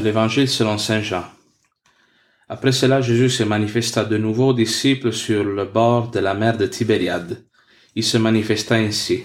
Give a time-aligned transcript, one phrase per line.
[0.00, 1.24] de l'Évangile selon Saint Jean.
[2.48, 6.56] Après cela, Jésus se manifesta de nouveau aux disciples sur le bord de la mer
[6.56, 7.44] de Tibériade.
[7.94, 9.24] Il se manifesta ainsi.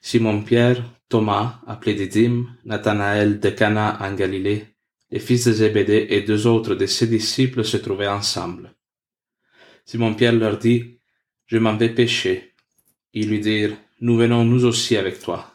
[0.00, 4.66] Simon-Pierre, Thomas, appelé Didyme, Nathanaël de Cana en Galilée,
[5.10, 8.74] les fils de Zébédée et deux autres de ses disciples se trouvaient ensemble.
[9.84, 11.00] Simon-Pierre leur dit,
[11.46, 12.54] Je m'en vais pêcher.
[13.12, 15.52] Ils lui dirent, Nous venons nous aussi avec toi.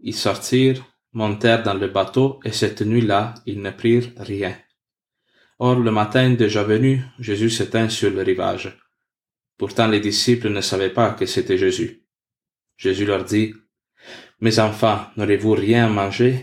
[0.00, 0.84] Ils sortirent,
[1.16, 4.54] montèrent dans le bateau, et cette nuit-là, ils ne prirent rien.
[5.58, 8.78] Or, le matin déjà venu, Jésus s'éteint sur le rivage.
[9.56, 12.02] Pourtant les disciples ne savaient pas que c'était Jésus.
[12.76, 13.54] Jésus leur dit,
[14.42, 16.42] Mes enfants, n'aurez-vous rien mangé?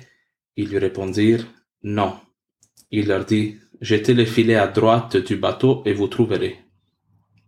[0.55, 1.45] Ils lui répondirent,
[1.83, 2.15] Non.
[2.89, 6.57] Il leur dit, Jetez le filet à droite du bateau et vous trouverez.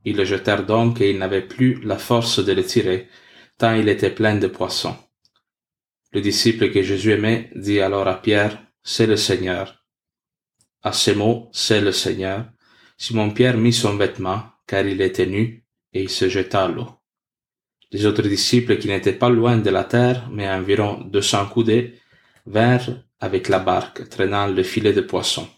[0.04, 3.08] Ils le jetèrent donc et ils n'avaient plus la force de le tirer,
[3.58, 4.96] tant il était plein de poissons.
[6.16, 9.84] Le disciple que Jésus aimait dit alors à Pierre, C'est le Seigneur.
[10.82, 12.46] À ces mots, C'est le Seigneur,
[12.98, 16.88] Simon-Pierre mit son vêtement, car il était nu, et il se jeta à l'eau.
[17.92, 22.00] Les autres disciples qui n'étaient pas loin de la terre, mais environ deux cents coudées,
[22.46, 25.50] vinrent avec la barque, traînant le filet de poissons.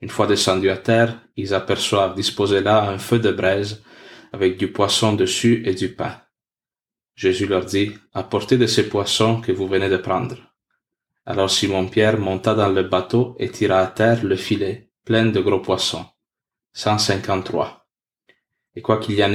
[0.00, 3.84] Une fois descendus à terre, ils aperçoivent disposé là un feu de braise
[4.32, 6.23] avec du poisson dessus et du pain.
[7.14, 10.36] Jésus leur dit, apportez de ces poissons que vous venez de prendre.
[11.26, 15.60] Alors Simon-Pierre monta dans le bateau et tira à terre le filet, plein de gros
[15.60, 16.04] poissons.
[16.74, 17.86] 153.
[18.76, 19.32] Et quoi qu'il y en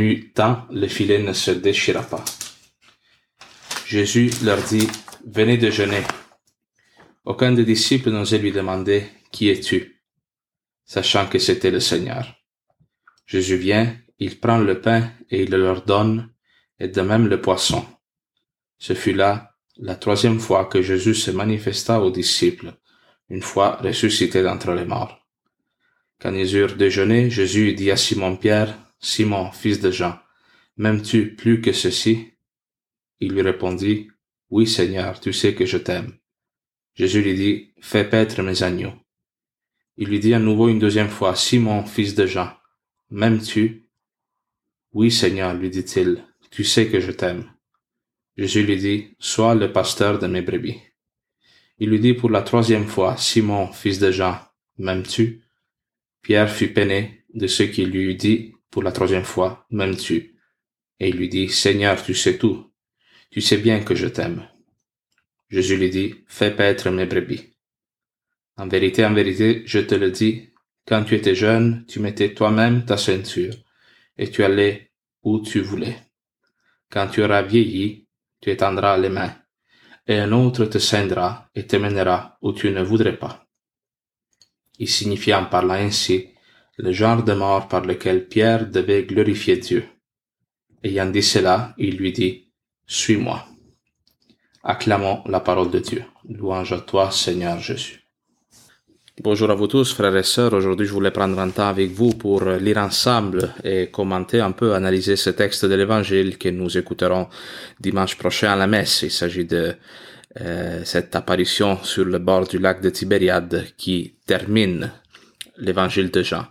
[0.00, 2.24] eût tant, le filet ne se déchira pas.
[3.86, 4.86] Jésus leur dit,
[5.26, 6.02] venez déjeuner.
[7.24, 10.02] Aucun des disciples n'osait lui demander, qui es-tu?
[10.84, 12.34] Sachant que c'était le Seigneur.
[13.26, 16.30] Jésus vient, il prend le pain et il le leur donne,
[16.80, 17.84] et de même le poisson.
[18.78, 22.74] Ce fut là la troisième fois que Jésus se manifesta aux disciples,
[23.28, 25.26] une fois ressuscité d'entre les morts.
[26.20, 30.18] Quand ils eurent déjeuné, Jésus dit à Simon-Pierre, Simon, fils de Jean,
[30.76, 32.32] m'aimes-tu plus que ceci?
[33.20, 34.08] Il lui répondit,
[34.50, 36.18] Oui, Seigneur, tu sais que je t'aime.
[36.94, 38.94] Jésus lui dit, Fais paître mes agneaux.
[39.96, 42.50] Il lui dit à nouveau une deuxième fois, Simon, fils de Jean,
[43.10, 43.88] m'aimes-tu?
[44.92, 47.50] Oui, Seigneur, lui dit-il, tu sais que je t'aime.
[48.36, 50.78] Jésus lui dit, Sois le pasteur de mes brebis.
[51.78, 54.38] Il lui dit pour la troisième fois, Simon, fils de Jean,
[54.78, 55.42] m'aimes-tu?
[56.22, 60.36] Pierre fut peiné de ce qu'il lui dit pour la troisième fois, m'aimes-tu?
[61.00, 62.70] Et il lui dit, Seigneur, tu sais tout.
[63.30, 64.48] Tu sais bien que je t'aime.
[65.50, 67.54] Jésus lui dit, Fais paître mes brebis.
[68.56, 70.50] En vérité, en vérité, je te le dis,
[70.86, 73.54] quand tu étais jeune, tu mettais toi-même ta ceinture,
[74.16, 74.90] et tu allais
[75.22, 75.96] où tu voulais.
[76.90, 78.06] Quand tu auras vieilli,
[78.40, 79.34] tu étendras les mains,
[80.06, 83.46] et un autre te scindra et te mènera où tu ne voudrais pas.
[84.78, 86.30] Il signifie en parlant ainsi
[86.76, 89.84] le genre de mort par lequel Pierre devait glorifier Dieu.
[90.82, 92.52] Ayant dit cela, il lui dit,
[92.86, 93.44] Suis-moi.
[94.62, 96.04] Acclamons la parole de Dieu.
[96.28, 98.07] Louange à toi, Seigneur Jésus.
[99.20, 100.52] Bonjour à vous tous, frères et sœurs.
[100.52, 104.74] Aujourd'hui, je voulais prendre un temps avec vous pour lire ensemble et commenter un peu,
[104.74, 107.26] analyser ce texte de l'Évangile que nous écouterons
[107.80, 109.02] dimanche prochain à la messe.
[109.02, 109.74] Il s'agit de
[110.40, 114.92] euh, cette apparition sur le bord du lac de Tibériade qui termine
[115.58, 116.46] l'Évangile de Jean.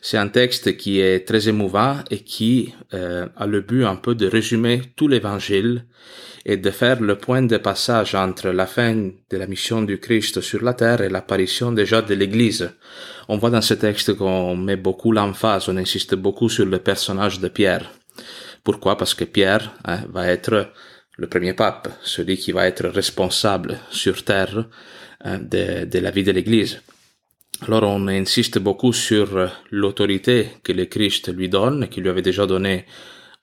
[0.00, 4.14] C'est un texte qui est très émouvant et qui euh, a le but un peu
[4.14, 5.84] de résumer tout l'Évangile
[6.44, 10.40] et de faire le point de passage entre la fin de la mission du Christ
[10.40, 12.70] sur la terre et l'apparition déjà de l'Église.
[13.28, 17.40] On voit dans ce texte qu'on met beaucoup l'emphase, on insiste beaucoup sur le personnage
[17.40, 17.92] de Pierre.
[18.64, 18.96] Pourquoi?
[18.96, 20.68] Parce que Pierre hein, va être
[21.16, 24.66] le premier pape, celui qui va être responsable sur terre
[25.24, 26.80] hein, de, de la vie de l'Église.
[27.68, 32.44] Alors on insiste beaucoup sur l'autorité que le Christ lui donne, qu'il lui avait déjà
[32.44, 32.86] donnée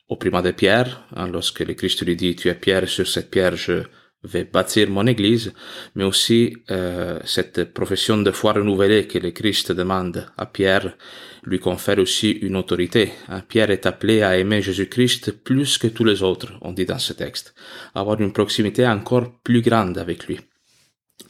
[0.10, 3.32] au primat de Pierre, hein, lorsque le Christ lui dit tu es Pierre, sur cette
[3.32, 3.84] pierre je
[4.24, 5.54] vais bâtir mon église,
[5.96, 10.98] mais aussi euh, cette profession de foi renouvelée que le Christ demande à Pierre
[11.46, 13.14] lui confère aussi une autorité.
[13.30, 13.42] Hein.
[13.48, 17.14] Pierre est appelé à aimer Jésus-Christ plus que tous les autres, on dit dans ce
[17.14, 17.56] texte,
[17.96, 20.40] avoir une proximité encore plus grande avec lui.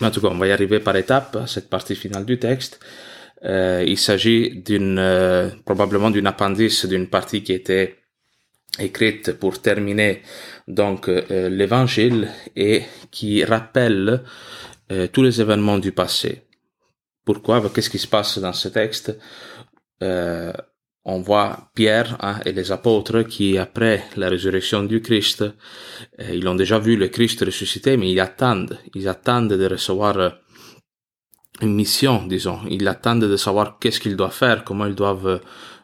[0.01, 2.79] En tout cas, on va y arriver par étapes cette partie finale du texte.
[3.43, 7.95] Euh, il s'agit d'une euh, probablement d'une appendice d'une partie qui était
[8.77, 10.21] écrite pour terminer
[10.67, 14.23] donc euh, l'évangile et qui rappelle
[14.91, 16.43] euh, tous les événements du passé.
[17.25, 17.61] Pourquoi?
[17.69, 19.17] Qu'est-ce qui se passe dans ce texte?
[20.01, 20.53] Euh,
[21.05, 25.45] On voit Pierre hein, et les apôtres qui, après la résurrection du Christ,
[26.19, 30.33] ils ont déjà vu le Christ ressuscité, mais ils attendent, ils attendent de recevoir
[31.61, 32.59] une mission, disons.
[32.69, 35.41] Ils attendent de savoir qu'est-ce qu'ils doivent faire, comment ils doivent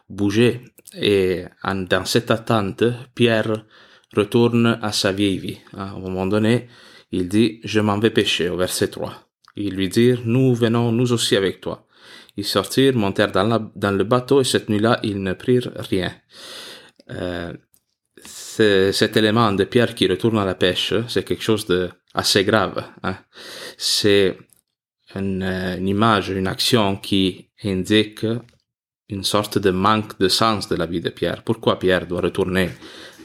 [0.08, 0.60] bouger.
[0.94, 2.84] Et dans cette attente,
[3.14, 3.64] Pierre
[4.14, 5.58] retourne à sa vieille vie.
[5.72, 6.68] Moment donné,
[7.10, 9.12] il dit, je m'en vais pêcher, au verset 3.
[9.56, 11.85] Ils lui dirent, nous venons nous aussi avec toi.
[12.36, 16.12] Ils sortirent, montèrent dans, le bateau et cette nuit-là, ils ne prirent rien.
[17.10, 17.52] Euh,
[18.22, 22.82] cet élément de Pierre qui retourne à la pêche, c'est quelque chose de assez grave.
[23.02, 23.16] Hein.
[23.76, 24.36] C'est
[25.14, 28.26] une, image, une action qui indique
[29.08, 31.42] une sorte de manque de sens de la vie de Pierre.
[31.42, 32.70] Pourquoi Pierre doit retourner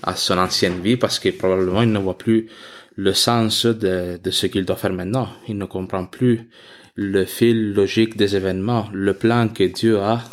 [0.04, 0.98] à son ancienne vie?
[0.98, 2.50] Parce que probablement il ne voit plus
[2.96, 5.30] le sens de ce qu'il doit faire maintenant.
[5.48, 6.50] Il ne comprend plus
[6.95, 10.23] le fil logique des événements, le plan que Dieu a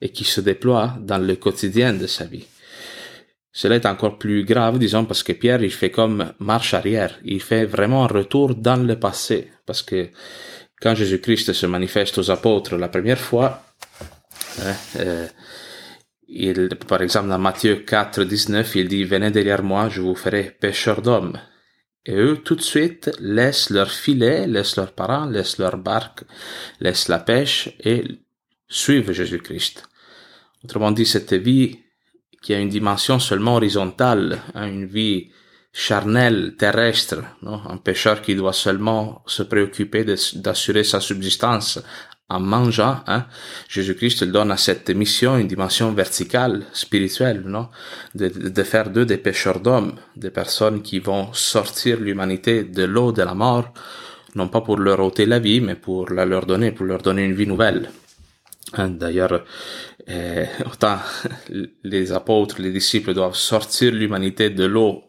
[0.00, 2.46] et qui se déploie dans le quotidien de sa vie.
[3.52, 7.20] Cela est encore plus grave, disons, parce que Pierre, il fait comme marche arrière.
[7.24, 9.52] Il fait vraiment un retour dans le passé.
[9.64, 10.08] Parce que
[10.82, 13.62] quand Jésus-Christ se manifeste aux apôtres la première fois,
[14.60, 15.28] hein, euh,
[16.88, 21.00] par exemple, dans Matthieu 4, 19, il dit, venez derrière moi, je vous ferai pêcheur
[21.00, 21.38] d'hommes.
[22.06, 26.24] Et eux, tout de suite, laissent leur filet, laissent leurs parents, laissent leur barque,
[26.80, 28.04] laissent la pêche et
[28.68, 29.88] suivent Jésus-Christ.
[30.64, 31.78] Autrement dit, cette vie
[32.42, 35.30] qui a une dimension seulement horizontale, hein, une vie
[35.72, 41.82] charnelle, terrestre, un pêcheur qui doit seulement se préoccuper d'assurer sa subsistance
[42.34, 43.26] en mangeant, hein,
[43.68, 47.68] Jésus-Christ donne à cette mission une dimension verticale, spirituelle, non,
[48.14, 53.22] de, faire d'eux des pêcheurs d'hommes, des personnes qui vont sortir l'humanité de l'eau de
[53.22, 53.72] la mort,
[54.34, 57.24] non pas pour leur ôter la vie, mais pour la leur donner, pour leur donner
[57.24, 57.90] une vie nouvelle.
[58.72, 59.44] Hein, d'ailleurs,
[60.08, 60.98] euh, autant
[61.84, 65.04] les apôtres, les disciples doivent sortir l'humanité de l'eau,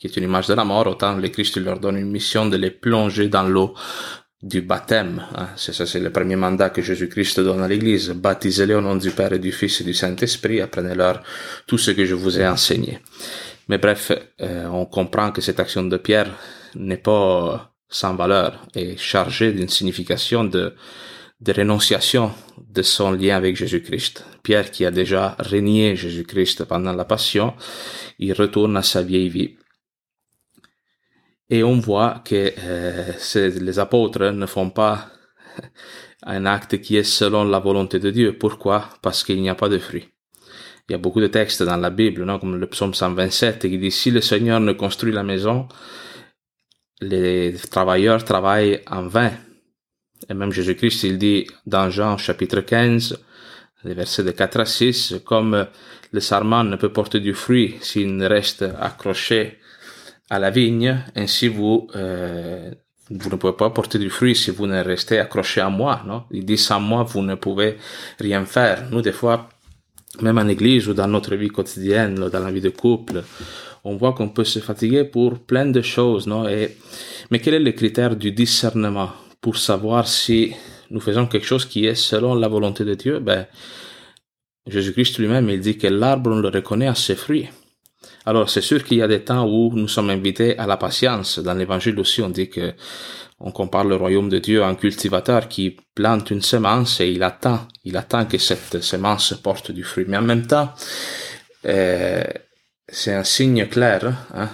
[0.00, 2.56] qui est une image de la mort, autant le Christ leur donne une mission de
[2.56, 3.74] les plonger dans l'eau
[4.44, 5.24] du baptême.
[5.34, 5.48] Hein.
[5.56, 8.10] C'est ça, c'est le premier mandat que Jésus-Christ donne à l'Église.
[8.10, 10.60] Baptisez-les au nom du Père et du Fils et du Saint-Esprit.
[10.60, 11.22] Apprenez-leur
[11.66, 12.98] tout ce que je vous ai enseigné.
[13.68, 14.12] Mais bref,
[14.42, 16.30] euh, on comprend que cette action de Pierre
[16.74, 20.74] n'est pas sans valeur et chargée d'une signification de,
[21.40, 24.26] de rénonciation de son lien avec Jésus-Christ.
[24.42, 27.54] Pierre qui a déjà régné Jésus-Christ pendant la Passion,
[28.18, 29.56] il retourne à sa vieille vie.
[31.50, 33.12] Et on voit que euh,
[33.60, 35.08] les apôtres ne font pas
[36.24, 38.38] un acte qui est selon la volonté de Dieu.
[38.38, 38.88] Pourquoi?
[39.02, 40.08] Parce qu'il n'y a pas de fruit.
[40.88, 43.78] Il y a beaucoup de textes dans la Bible, non comme le psaume 127, qui
[43.78, 45.66] dit si le Seigneur ne construit la maison,
[47.00, 49.32] les travailleurs travaillent en vain.
[50.28, 53.18] Et même Jésus-Christ, il dit dans Jean chapitre 15,
[53.84, 55.66] les versets de 4 à 6, comme
[56.12, 59.58] le sarment ne peut porter du fruit s'il ne reste accroché
[60.30, 64.82] à la vigne, ainsi vous, vous ne pouvez pas porter du fruit si vous ne
[64.82, 66.24] restez accroché à moi, non?
[66.30, 67.76] Il dit sans moi, vous ne pouvez
[68.18, 68.88] rien faire.
[68.90, 69.48] Nous, des fois,
[70.22, 73.22] même en église ou dans notre vie quotidienne, dans la vie de couple,
[73.84, 76.48] on voit qu'on peut se fatiguer pour plein de choses, non?
[76.48, 76.76] Et,
[77.30, 79.10] mais quel est le critère du discernement
[79.42, 80.54] pour savoir si
[80.90, 83.18] nous faisons quelque chose qui est selon la volonté de Dieu?
[83.18, 83.46] Ben,
[84.66, 87.50] Jésus-Christ lui-même, il dit que l'arbre, on le reconnaît à ses fruits.
[88.26, 91.38] Alors, c'est sûr qu'il y a des temps où nous sommes invités à la patience.
[91.38, 92.74] Dans l'évangile aussi, on dit que
[93.40, 97.22] on compare le royaume de Dieu à un cultivateur qui plante une semence et il
[97.22, 100.06] attend, il attend que cette semence porte du fruit.
[100.08, 100.72] Mais en même temps,
[101.66, 102.24] euh,
[102.88, 104.48] c'est un signe clair hein,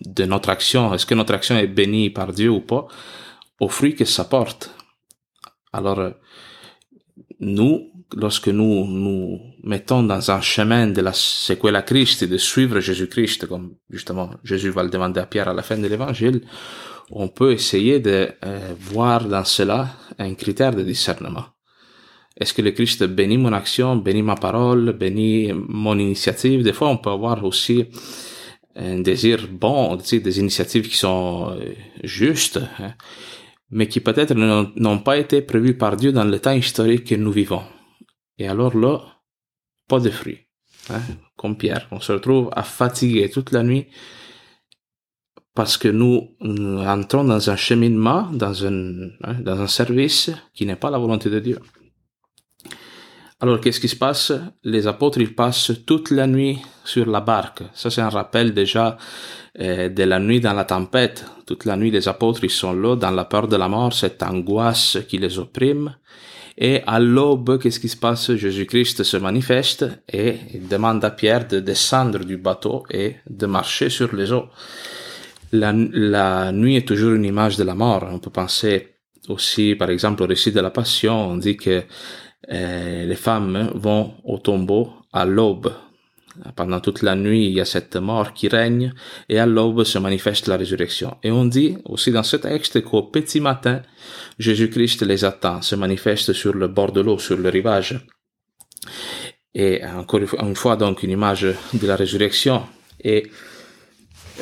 [0.00, 0.94] de notre action.
[0.94, 2.86] Est-ce que notre action est bénie par Dieu ou pas?
[3.60, 4.70] Au fruit que ça porte.
[5.72, 6.12] Alors,
[7.44, 13.46] nous, lorsque nous nous mettons dans un chemin de la sequela Christ, de suivre Jésus-Christ,
[13.46, 16.42] comme justement Jésus va le demander à Pierre à la fin de l'évangile,
[17.10, 21.44] on peut essayer de euh, voir dans cela un critère de discernement.
[22.36, 26.64] Est-ce que le Christ bénit mon action, bénit ma parole, bénit mon initiative?
[26.64, 27.86] Des fois, on peut avoir aussi
[28.74, 32.94] un désir bon, des initiatives qui sont euh, justes, hein,
[33.74, 37.32] mais qui peut-être n'ont pas été prévues par Dieu dans le temps historique que nous
[37.32, 37.64] vivons.
[38.38, 39.00] Et alors là,
[39.88, 40.38] pas de fruits.
[40.90, 41.00] Hein,
[41.36, 41.88] comme Pierre.
[41.90, 43.86] On se retrouve à fatiguer toute la nuit
[45.54, 50.76] parce que nous, entrons dans un cheminement, dans un, hein, dans un service qui n'est
[50.76, 51.58] pas la volonté de Dieu.
[53.44, 54.32] Alors, qu'est-ce qui se passe?
[54.62, 57.62] Les apôtres, ils passent toute la nuit sur la barque.
[57.74, 58.96] Ça, c'est un rappel déjà
[59.60, 61.26] euh, de la nuit dans la tempête.
[61.44, 64.22] Toute la nuit, les apôtres, ils sont là, dans la peur de la mort, cette
[64.22, 65.94] angoisse qui les opprime.
[66.56, 68.34] Et à l'aube, qu'est-ce qui se passe?
[68.34, 73.90] Jésus-Christ se manifeste et il demande à Pierre de descendre du bateau et de marcher
[73.90, 74.46] sur les eaux.
[75.52, 78.08] La, la nuit est toujours une image de la mort.
[78.10, 78.94] On peut penser
[79.28, 81.82] aussi, par exemple, au récit de la Passion, on dit que
[82.52, 85.72] euh, les femmes vont au tombeau à l'aube.
[86.56, 88.92] Pendant toute la nuit, il y a cette mort qui règne,
[89.28, 91.16] et à l'aube se manifeste la résurrection.
[91.22, 93.82] Et on dit aussi dans ce texte qu'au petit matin,
[94.40, 98.04] Jésus-Christ les attend, se manifeste sur le bord de l'eau, sur le rivage.
[99.54, 102.64] Et encore une fois, donc, une image de la résurrection.
[103.00, 103.30] Et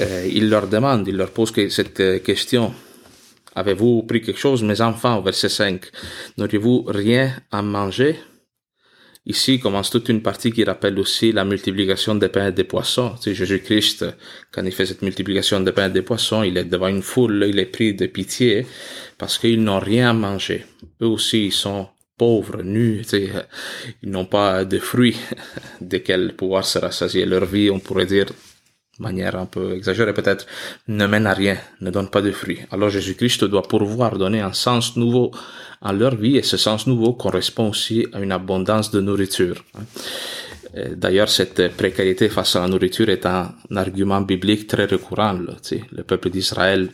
[0.01, 2.73] euh, il leur demande, il leur pose cette question.
[3.55, 5.85] Avez-vous pris quelque chose, mes enfants, verset 5
[6.39, 8.19] N'auriez-vous rien à manger?
[9.25, 13.15] Ici commence toute une partie qui rappelle aussi la multiplication des pains et des poissons.
[13.23, 14.05] Tu Jésus-Christ,
[14.51, 17.47] quand il fait cette multiplication des pains et des poissons, il est devant une foule,
[17.49, 18.67] il est pris de pitié
[19.19, 20.67] parce qu'ils n'ont rien à manger.
[21.01, 21.87] Eux aussi, ils sont
[22.19, 25.17] pauvres, nus, ils n'ont pas de fruits
[25.81, 27.25] desquels pouvoir se rassasier.
[27.25, 28.27] Leur vie, on pourrait dire,
[28.99, 30.47] manière un peu exagérée peut-être,
[30.89, 32.61] ne mène à rien, ne donne pas de fruits.
[32.71, 35.33] Alors Jésus-Christ doit pourvoir donner un sens nouveau
[35.81, 39.65] à leur vie et ce sens nouveau correspond aussi à une abondance de nourriture.
[40.75, 45.39] D'ailleurs, cette précarité face à la nourriture est un argument biblique très récurrent.
[45.93, 46.91] Le peuple d'Israël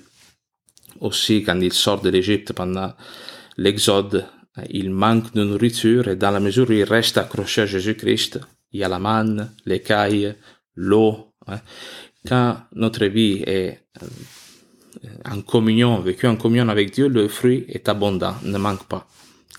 [1.00, 2.92] aussi, quand il sort de l'Égypte pendant
[3.56, 4.26] l'exode,
[4.70, 8.40] il manque de nourriture et dans la mesure où il reste accroché à Jésus-Christ,
[8.72, 10.34] il y a la manne, l'écaille,
[10.74, 11.27] l'eau,
[12.26, 17.88] quand notre vie est euh, en communion, vécue en communion avec Dieu, le fruit est
[17.88, 19.06] abondant, ne manque pas.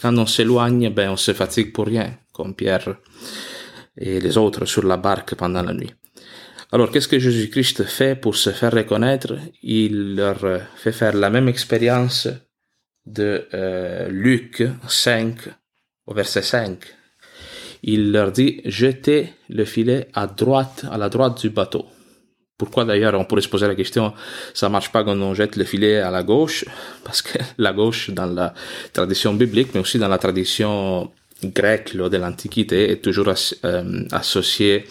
[0.02, 2.96] Quand on s'éloigne, ben, on se fatigue pour rien, comme Pierre
[3.98, 5.94] et les autres sur la barque pendant la nuit.
[6.72, 9.34] Alors, qu'est-ce que Jésus-Christ fait pour se faire reconnaître?
[9.64, 10.40] Il leur
[10.76, 12.28] fait faire la même expérience
[13.06, 15.50] de euh, Luc 5
[16.06, 16.99] au verset 5
[17.84, 21.86] il leur dit jetez le filet à droite, à la droite du bateau.
[22.58, 24.14] Pourquoi d'ailleurs on pourrait se poser la question,
[24.54, 26.66] ça marche pas quand on jette le filet à la gauche,
[27.06, 28.54] parce que la gauche dans la
[28.92, 31.10] tradition biblique, mais aussi dans la tradition
[31.44, 33.30] grecque de l'Antiquité, est toujours
[33.64, 34.86] euh, associée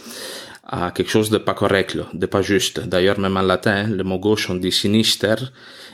[0.68, 2.80] à quelque chose de pas correct, de pas juste.
[2.80, 5.36] D'ailleurs, même en latin, le mot gauche on dit sinister,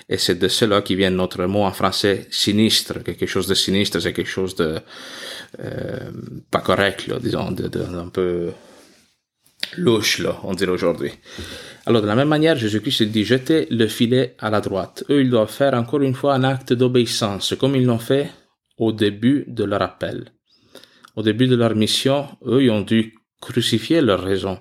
[0.08, 3.02] et c'est de cela qui vient notre mot en français sinistre.
[3.02, 4.80] Quelque chose de sinistre, c'est quelque chose de
[5.60, 6.10] euh,
[6.50, 8.50] pas correct, disons, de, un peu
[9.76, 11.12] louche, on dirait aujourd'hui.
[11.86, 15.04] Alors, de la même manière, Jésus-Christ dit jetez le filet à la droite.
[15.08, 18.30] Eux, ils doivent faire encore une fois un acte d'obéissance, comme ils l'ont fait
[18.76, 20.32] au début de leur appel.
[21.14, 24.58] Au début de leur mission, eux, ils ont dû crucifier leur raison,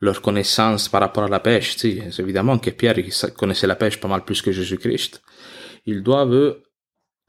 [0.00, 1.76] leur connaissance par rapport à la pêche.
[1.76, 2.96] Tu évidemment que Pierre
[3.36, 5.22] connaissait la pêche pas mal plus que Jésus-Christ.
[5.86, 6.58] Ils doivent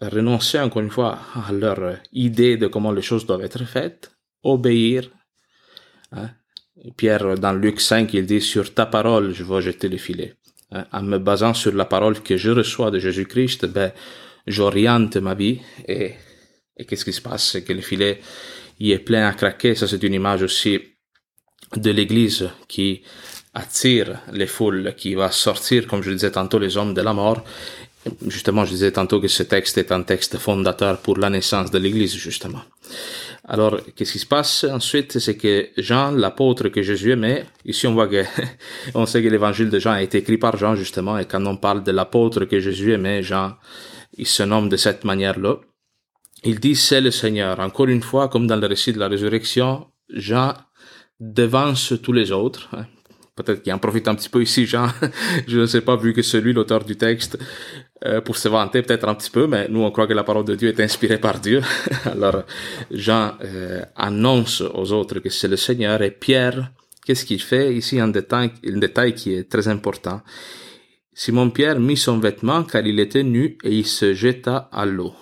[0.02, 4.12] renoncer encore une fois à leur idée de comment les choses doivent être faites,
[4.44, 5.10] obéir.
[6.12, 6.30] Hein.
[6.96, 10.36] Pierre, dans Luc 5, il dit, sur ta parole, je vais jeter le filet.
[10.72, 10.86] Hein.
[10.92, 13.92] En me basant sur la parole que je reçois de Jésus-Christ, ben,
[14.46, 16.14] j'oriente ma vie et,
[16.78, 17.52] et qu'est-ce qui se passe?
[17.52, 18.20] C'est que le filet,
[18.80, 19.74] il est plein à craquer.
[19.74, 20.80] Ça, c'est une image aussi
[21.76, 23.02] de l'église qui
[23.54, 27.44] attire les foules, qui va sortir, comme je disais tantôt, les hommes de la mort
[28.26, 31.78] Justement, je disais tantôt que ce texte est un texte fondateur pour la naissance de
[31.78, 32.62] l'Église, justement.
[33.48, 37.94] Alors, qu'est-ce qui se passe ensuite, c'est que Jean, l'apôtre que Jésus aimait, ici on
[37.94, 38.24] voit que,
[38.94, 41.58] on sait que l'évangile de Jean a été écrit par Jean, justement, et quand on
[41.58, 43.54] parle de l'apôtre que Jésus aimait, Jean,
[44.18, 45.58] il se nomme de cette manière-là.
[46.44, 47.60] Il dit, c'est le Seigneur.
[47.60, 50.54] Encore une fois, comme dans le récit de la résurrection, Jean
[51.20, 52.70] devance tous les autres.
[52.74, 52.86] Hein.
[53.36, 54.88] Peut-être qu'il en profite un petit peu ici, Jean.
[55.48, 57.38] je ne sais pas, vu que celui, l'auteur du texte,
[58.06, 60.46] euh, pour se vanter peut-être un petit peu, mais nous on croit que la parole
[60.46, 61.62] de Dieu est inspirée par Dieu.
[62.06, 62.44] Alors
[62.92, 66.72] Jean euh, annonce aux autres que c'est le Seigneur et Pierre,
[67.06, 67.74] qu'est-ce qu'il fait?
[67.74, 70.22] Ici un détail, un détail qui est très important.
[71.14, 75.16] Simon Pierre mit son vêtement car il était nu et il se jeta à l'eau.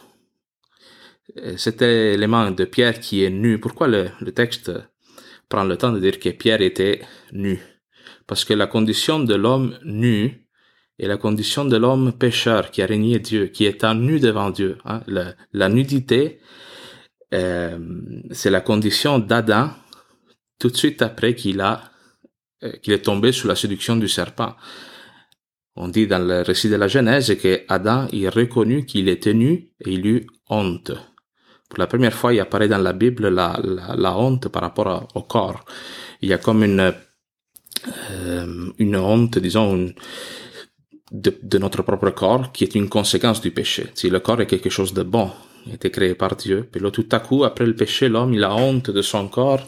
[1.38, 3.58] Euh, C'était l'élément de Pierre qui est nu.
[3.58, 4.72] Pourquoi le, le texte
[5.50, 7.60] prend le temps de dire que Pierre était nu?
[8.28, 10.46] Parce que la condition de l'homme nu,
[10.98, 14.50] et la condition de l'homme pécheur qui a régné Dieu, qui est en nu devant
[14.50, 14.78] Dieu.
[14.86, 15.02] Hein.
[15.52, 16.40] La, nudité,
[17.34, 17.78] euh,
[18.32, 19.72] c'est la condition d'Adam
[20.60, 21.92] tout de suite après qu'il a
[22.64, 24.56] euh, qu'il est tombé sous la séduction du serpent.
[25.76, 29.72] On dit dans le récit de la Genèse que Adam il reconnu qu'il était nu
[29.82, 30.92] et il eut honte.
[31.70, 33.60] Pour la première fois, il apparaît dans la Bible la,
[33.98, 35.66] la, honte par rapport au corps.
[36.22, 36.94] Il y a comme une
[38.12, 39.92] euh, une honte, disons,
[41.12, 43.88] de, de, notre propre corps qui est une conséquence du péché.
[43.94, 45.30] Si le corps est quelque chose de bon,
[45.66, 48.34] il a été créé par Dieu, puis là tout à coup, après le péché, l'homme,
[48.34, 49.66] il a honte de son corps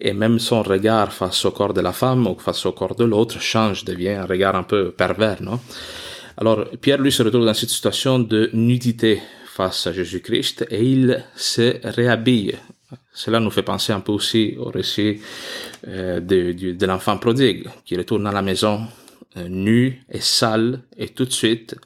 [0.00, 3.04] et même son regard face au corps de la femme ou face au corps de
[3.04, 5.60] l'autre change, devient un regard un peu pervers, non?
[6.36, 9.20] Alors, Pierre, lui, se retrouve dans cette situation de nudité
[9.60, 12.56] à Jésus-Christ et il se réhabille.
[13.12, 15.20] Cela nous fait penser un peu aussi au récit
[15.86, 18.86] euh, de, de, l'enfant prodigue qui retourne à la maison
[19.36, 21.76] euh, nu et sale et tout de suite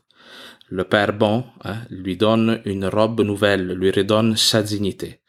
[0.70, 5.20] le Père bon hein, lui donne une robe nouvelle, lui redonne sa dignité.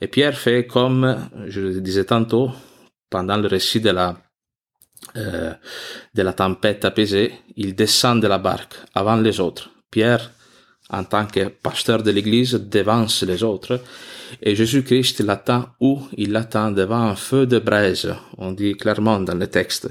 [0.00, 2.50] Et Pierre fait comme je le disais tantôt
[3.10, 4.16] pendant le récit de la
[5.16, 5.52] euh,
[6.14, 9.70] de la tempête apaisée, il descend de la barque avant les autres.
[9.90, 10.32] Pierre,
[10.90, 13.80] en tant que pasteur de l'Église, devance les autres
[14.42, 18.14] et Jésus-Christ l'attend où Il l'attend devant un feu de braise.
[18.38, 19.88] On dit clairement dans le texte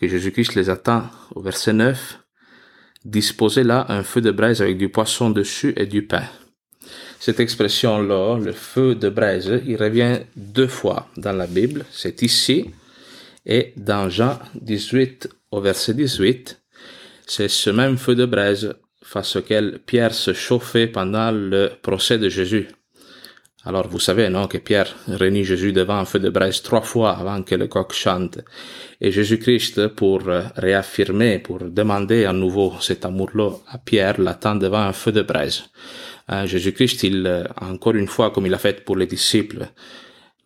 [0.00, 2.18] que Jésus-Christ les attend au verset 9.
[3.04, 6.24] Disposez là un feu de braise avec du poisson dessus et du pain.
[7.18, 11.84] Cette expression-là, le feu de braise, il revient deux fois dans la Bible.
[11.90, 12.70] C'est ici
[13.46, 16.60] et dans Jean 18 au verset 18.
[17.26, 22.28] C'est ce même feu de braise face auquel Pierre se chauffait pendant le procès de
[22.28, 22.68] Jésus.
[23.64, 27.12] Alors vous savez, non, que Pierre réunit Jésus devant un feu de braise trois fois
[27.12, 28.38] avant que le coq chante.
[29.00, 30.22] Et Jésus-Christ, pour
[30.56, 35.64] réaffirmer, pour demander à nouveau cet amour-là à Pierre, l'attend devant un feu de braise.
[36.28, 39.66] Hein, Jésus-Christ, il, encore une fois, comme il a fait pour les disciples,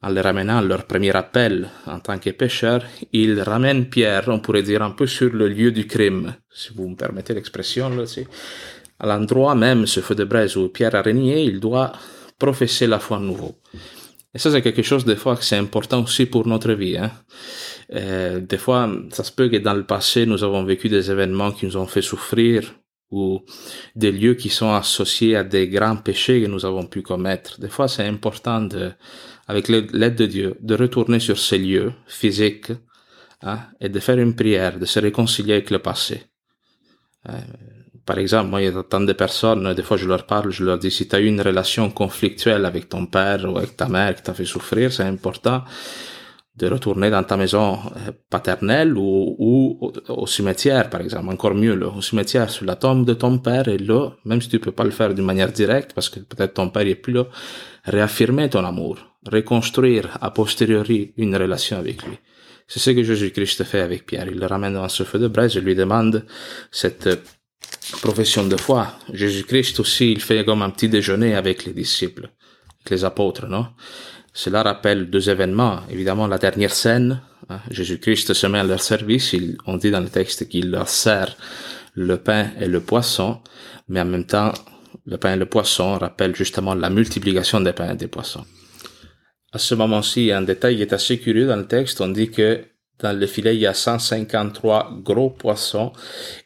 [0.05, 4.63] en les ramenant leur premier appel en tant que pécheur, il ramène Pierre, on pourrait
[4.63, 7.91] dire un peu sur le lieu du crime, si vous me permettez l'expression,
[9.01, 11.93] à l'endroit même, ce feu de braise où Pierre a régné, il doit
[12.39, 13.55] professer la foi à nouveau.
[14.35, 16.99] Et ça, c'est quelque chose, des fois, que c'est important aussi pour notre vie.
[16.99, 17.13] Hein.
[17.95, 21.53] Euh, des fois, ça se peut que dans le passé, nous avons vécu des événements
[21.53, 22.75] qui nous ont fait souffrir
[23.15, 23.43] ou
[23.95, 27.61] des lieux qui sont associés à des grands péchés que nous avons pu commettre.
[27.61, 28.93] Des fois, c'est important de,
[29.47, 32.73] avec l'aide de Dieu, de retourner sur ces lieux physiques
[33.43, 36.23] hein, et de faire une prière, de se réconcilier avec le passé.
[37.29, 37.33] Euh,
[38.05, 40.65] par exemple, moi, il y a tant de personnes, des fois je leur parle, je
[40.65, 43.89] leur dis, si tu as eu une relation conflictuelle avec ton père ou avec ta
[43.89, 45.65] mère qui t'a fait souffrir, c'est important
[46.57, 51.75] de retourner dans ta maison euh, paternelle ou, ou au, cimetière, par exemple, encore mieux,
[51.75, 54.71] là, au cimetière, sur la tombe de ton père, et là, même si tu peux
[54.71, 57.25] pas le faire d'une manière directe, parce que peut-être ton père est plus là,
[57.85, 58.99] réaffirmer ton amour,
[59.31, 62.19] reconstruire a posteriori une relation avec lui.
[62.69, 64.29] C'est ce que Jésus-Christ fait avec Pierre.
[64.29, 66.25] Il le ramène dans ce feu de braise et lui demande
[66.71, 67.09] cette
[68.01, 68.97] profession de foi.
[69.13, 72.31] Jésus-Christ aussi, il fait comme un petit déjeuner avec les disciples,
[72.81, 73.67] avec les apôtres, non?
[74.37, 75.81] Cela rappelle deux événements.
[75.89, 79.35] Évidemment, la dernière scène, hein, Jésus-Christ se met à leur service.
[79.67, 81.37] on dit dans le texte qu'il leur sert
[81.95, 83.41] le pain et le poisson,
[83.89, 84.53] mais en même temps,
[85.07, 88.45] le pain et le poisson rappellent justement la multiplication des pains et des poissons.
[89.53, 92.01] À ce moment-ci, un détail est assez curieux dans le texte.
[92.01, 92.65] On dit que
[93.01, 95.93] dans le filet, il y a 153 gros poissons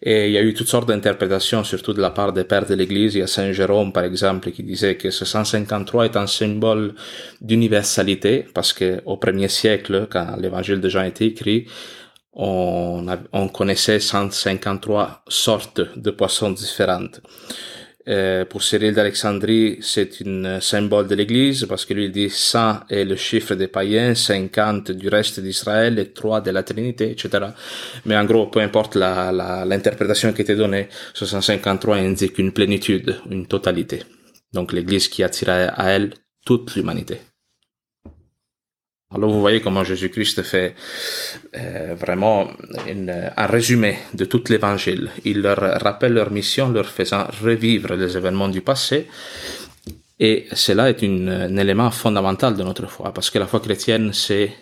[0.02, 2.74] et il y a eu toutes sortes d'interprétations, surtout de la part des pères de
[2.74, 3.14] l'Église.
[3.14, 6.94] Il y a Saint Jérôme, par exemple, qui disait que ce 153 est un symbole
[7.40, 11.66] d'universalité parce que au premier siècle, quand l'évangile de Jean a été écrit,
[12.32, 17.20] on, on connaissait 153 sortes de poissons différentes.
[18.08, 23.04] Euh, pour Cyril d'Alexandrie, c'est un symbole de l'Église parce que lui dit 100 est
[23.04, 27.48] le chiffre des païens, 50 du reste d'Israël et 3 de la Trinité, etc.
[28.06, 33.46] Mais en gros, peu importe l'interprétation qui était donnée, ce 153 indique une plénitude, une
[33.46, 34.02] totalité.
[34.54, 36.14] Donc l'Église qui attire à elle
[36.46, 37.18] toute l'humanité.
[39.10, 40.74] Alors vous voyez comment Jésus-Christ fait
[41.56, 42.50] euh, vraiment
[42.86, 45.10] un résumé de tout l'évangile.
[45.24, 49.06] Il leur rappelle leur mission, leur faisant revivre les événements du passé.
[50.20, 54.12] Et cela est une, un élément fondamental de notre foi, parce que la foi chrétienne,
[54.12, 54.52] c'est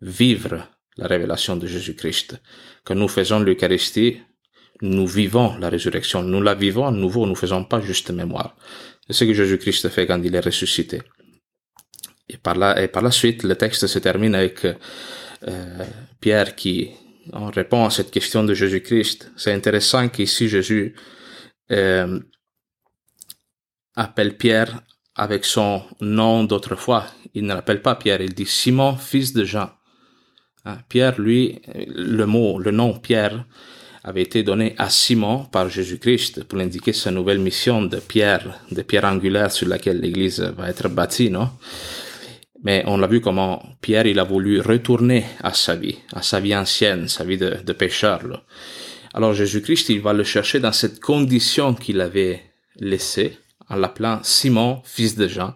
[0.00, 2.40] vivre la révélation de Jésus-Christ.
[2.84, 4.22] Quand nous faisons l'Eucharistie,
[4.80, 8.56] nous vivons la résurrection, nous la vivons à nouveau, nous faisons pas juste mémoire.
[9.06, 11.02] C'est ce que Jésus-Christ fait quand il est ressuscité.
[12.32, 12.54] Et par
[13.02, 15.84] la, suite, le texte se termine avec euh,
[16.20, 16.90] Pierre qui
[17.32, 19.30] on répond à cette question de Jésus-Christ.
[19.36, 20.94] C'est intéressant qu'ici Jésus
[21.70, 22.18] euh,
[23.94, 24.80] appelle Pierre
[25.14, 27.06] avec son nom d'autrefois.
[27.34, 29.70] Il ne l'appelle pas Pierre, il dit Simon, fils de Jean.
[30.64, 33.44] Hein, Pierre, lui, le mot, le nom Pierre
[34.04, 38.82] avait été donné à Simon par Jésus-Christ pour indiquer sa nouvelle mission de pierre, de
[38.82, 41.50] pierre angulaire sur laquelle l'Église va être bâtie, non?
[42.62, 46.40] Mais on l'a vu comment Pierre, il a voulu retourner à sa vie, à sa
[46.40, 48.44] vie ancienne, sa vie de, de pécheur.
[49.14, 52.40] Alors Jésus-Christ, il va le chercher dans cette condition qu'il avait
[52.76, 55.54] laissée, en l'appelant Simon, fils de Jean,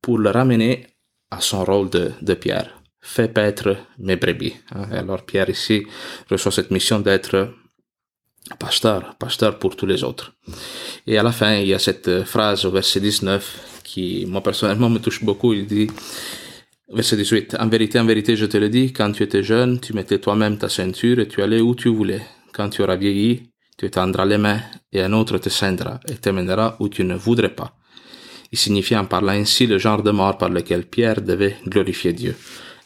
[0.00, 0.86] pour le ramener
[1.30, 2.80] à son rôle de, Pierre.
[3.00, 4.54] Fais paître mes brebis.
[4.74, 4.88] Hein.
[4.92, 5.84] alors Pierre ici
[6.30, 7.52] reçoit cette mission d'être
[8.58, 10.34] pasteur, pasteur pour tous les autres.
[11.06, 14.90] Et à la fin, il y a cette phrase au verset 19 qui, moi personnellement,
[14.90, 15.52] me touche beaucoup.
[15.52, 15.88] Il dit,
[16.92, 19.92] verset 18, En vérité, en vérité, je te le dis, quand tu étais jeune, tu
[19.92, 22.22] mettais toi-même ta ceinture et tu allais où tu voulais.
[22.52, 24.60] Quand tu auras vieilli, tu étendras les mains
[24.92, 27.76] et un autre te scindra et te mènera où tu ne voudrais pas.
[28.52, 32.36] Il signifie en parlant ainsi le genre de mort par lequel Pierre devait glorifier Dieu.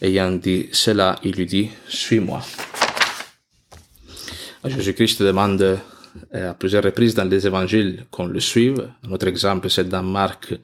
[0.01, 2.41] Ayant dit cela, il lui dit, suis-moi.
[4.65, 5.79] Jésus-Christ demande
[6.35, 8.89] euh, à plusieurs reprises dans les évangiles qu'on le suive.
[9.09, 10.55] Notre exemple, c'est dans Marc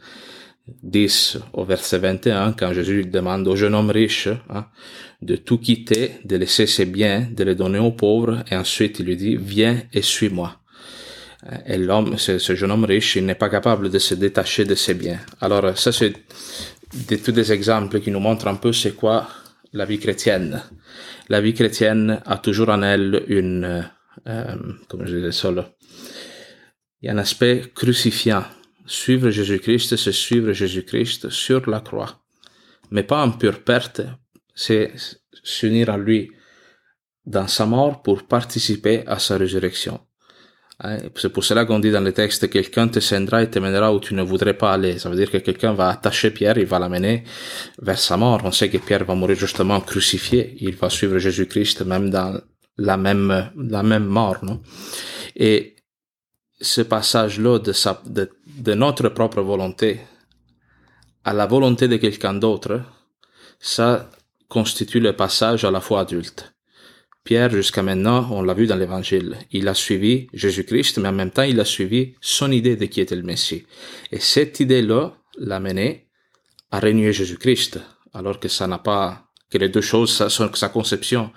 [0.82, 4.66] 10 au verset 21, quand Jésus demande au jeune homme riche hein,
[5.20, 9.06] de tout quitter, de laisser ses biens, de les donner aux pauvres, et ensuite il
[9.06, 10.56] lui dit, viens et suis-moi.
[11.66, 14.94] Et l'homme, ce, jeune homme riche, il n'est pas capable de se détacher de ses
[14.94, 15.20] biens.
[15.42, 16.14] Alors ça, c'est
[16.94, 19.28] des, tous des exemples qui nous montrent un peu c'est quoi
[19.74, 20.62] la vie chrétienne.
[21.28, 23.90] La vie chrétienne a toujours en elle une,
[24.26, 24.56] euh,
[24.88, 25.62] comme je disais solo,
[27.00, 28.44] il y a un aspect crucifiant.
[28.86, 32.22] Suivre Jésus-Christ, c'est suivre Jésus-Christ sur la croix.
[32.90, 34.02] Mais pas en pure perte,
[34.54, 34.92] c'est
[35.42, 36.30] s'unir à lui
[37.24, 40.00] dans sa mort pour participer à sa résurrection.
[41.16, 44.12] C'est pour cela qu'on dit dans le texte, quelqu'un te et te mènera où tu
[44.14, 44.98] ne voudrais pas aller.
[44.98, 47.24] Ça veut dire que quelqu'un va attacher Pierre, il va l'amener
[47.80, 48.40] vers sa mort.
[48.44, 50.56] On sait que Pierre va mourir justement crucifié.
[50.60, 52.40] Il va suivre Jésus-Christ même dans
[52.76, 54.60] la même, la même mort, non?
[55.36, 55.76] Et
[56.60, 60.00] ce passage-là de, sa, de, de notre propre volonté
[61.24, 62.82] à la volonté de quelqu'un d'autre,
[63.58, 64.10] ça
[64.48, 66.53] constitue le passage à la foi adulte.
[67.24, 71.30] Pierre, jusqu'à maintenant, on l'a vu dans l'évangile, il a suivi Jésus-Christ, mais en même
[71.30, 73.64] temps, il a suivi son idée de qui était le Messie.
[74.12, 76.06] Et cette idée-là l'a mené
[76.70, 77.80] à renier Jésus-Christ,
[78.12, 81.32] alors que ça n'a pas, que les deux choses, sa, sa conception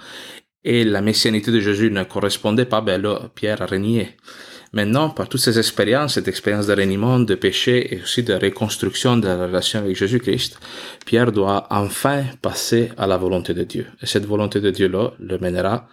[0.65, 3.01] et la messianité de Jésus ne correspondaient pas, ben
[3.33, 4.17] Pierre a renié.
[4.73, 9.17] Maintenant, par toutes ces expériences, cette expérience de reniement, de péché et aussi de reconstruction
[9.17, 10.59] de la relation avec Jésus-Christ,
[11.05, 13.87] Pierre doit enfin passer à la volonté de Dieu.
[14.01, 15.87] Et cette volonté de Dieu-là le mènera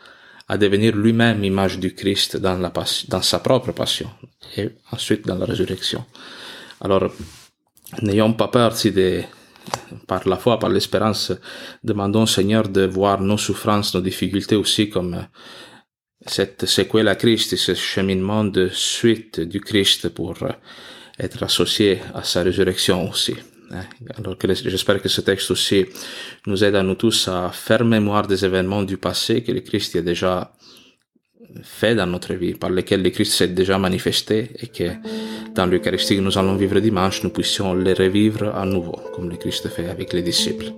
[0.49, 2.73] à devenir lui-même image du Christ dans, la
[3.09, 4.11] dans sa propre passion
[4.57, 6.05] et ensuite dans la résurrection.
[6.81, 7.11] Alors,
[8.03, 9.25] n'ayons pas peur si des,
[10.07, 11.33] par la foi, par l'espérance,
[11.83, 15.27] demandons au Seigneur de voir nos souffrances, nos difficultés aussi comme
[16.27, 20.51] cette séquelle à Christ, ce cheminement de suite du Christ pour euh,
[21.19, 23.35] être associé à sa résurrection aussi.
[23.71, 23.85] Hein.
[24.17, 25.87] Alors que j'espère que ce texte aussi
[26.47, 29.97] nous aide à nous tous à faire mémoire des événements du passé que le Christ
[29.97, 30.53] a déjà
[31.63, 34.91] fait dans notre vie, par lesquels le Christ s'est déjà manifesté et que
[35.55, 39.37] dans l'Eucharistie que nous allons vivre dimanche, nous puissions les revivre à nouveau, comme le
[39.37, 40.73] Christ fait avec les disciples.